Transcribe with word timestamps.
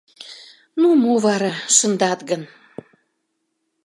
—Ну, 0.81 0.87
мо 1.01 1.13
вара, 1.25 1.53
шындат 1.77 2.19
гын? 2.29 2.41